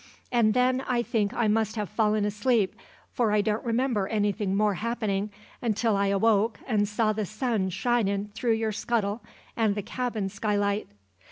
[0.31, 2.73] And then I think I must have fallen asleep,
[3.11, 5.29] for I don't remember anything more happenin'
[5.61, 9.21] until I awoke and saw the sun shinin' through your scuttle
[9.55, 10.87] and the cabin skylight.